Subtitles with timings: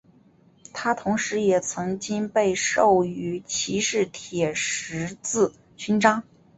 [0.73, 6.23] 他同时也曾经被授予骑士铁十字勋章。